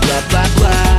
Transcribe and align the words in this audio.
blah 0.00 0.22
blah 0.30 0.48
blah 0.56 0.56
blah. 0.56 0.91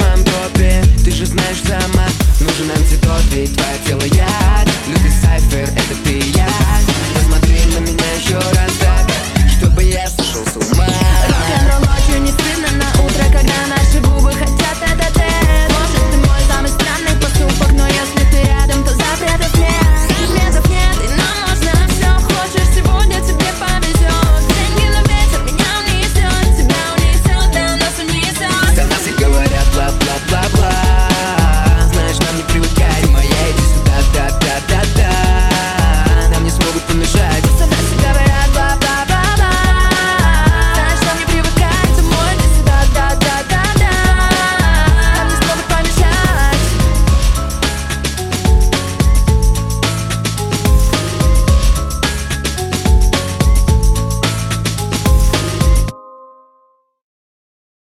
самом 0.00 0.24
топе 0.24 0.82
Ты 1.04 1.10
же 1.10 1.26
знаешь 1.26 1.58
сама 1.66 2.06
Нужен 2.40 2.70
антидот, 2.70 3.22
ведь 3.32 3.54
твое 3.54 3.78
тело 3.86 4.14
яд. 4.14 4.68